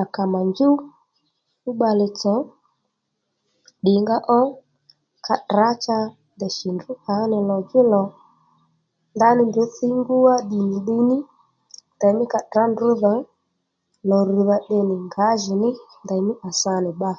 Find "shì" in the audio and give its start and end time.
6.56-6.68